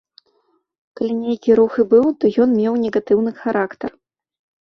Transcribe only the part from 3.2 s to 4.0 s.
характар.